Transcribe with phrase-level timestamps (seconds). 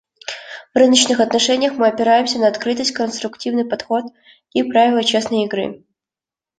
[0.73, 4.05] В рыночных отношениях мы опираемся на открытость, конструктивный подход
[4.51, 5.83] и правила «честной игры».